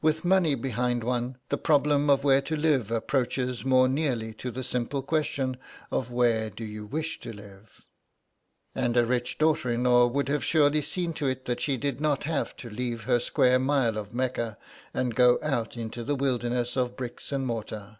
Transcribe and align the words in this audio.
With 0.00 0.24
money 0.24 0.54
behind 0.54 1.02
one, 1.02 1.38
the 1.48 1.58
problem 1.58 2.08
of 2.08 2.22
where 2.22 2.40
to 2.42 2.56
live 2.56 2.92
approaches 2.92 3.64
more 3.64 3.88
nearly 3.88 4.32
to 4.34 4.52
the 4.52 4.62
simple 4.62 5.02
question 5.02 5.56
of 5.90 6.12
where 6.12 6.50
do 6.50 6.64
you 6.64 6.86
wish 6.86 7.18
to 7.18 7.32
live, 7.32 7.84
and 8.76 8.96
a 8.96 9.04
rich 9.04 9.38
daughter 9.38 9.72
in 9.72 9.82
law 9.82 10.06
would 10.06 10.28
have 10.28 10.44
surely 10.44 10.82
seen 10.82 11.12
to 11.14 11.26
it 11.26 11.46
that 11.46 11.60
she 11.60 11.76
did 11.76 12.00
not 12.00 12.22
have 12.22 12.54
to 12.58 12.70
leave 12.70 13.02
her 13.02 13.18
square 13.18 13.58
mile 13.58 13.98
of 13.98 14.14
Mecca 14.14 14.56
and 14.94 15.16
go 15.16 15.40
out 15.42 15.76
into 15.76 16.04
the 16.04 16.14
wilderness 16.14 16.76
of 16.76 16.96
bricks 16.96 17.32
and 17.32 17.44
mortar. 17.44 17.98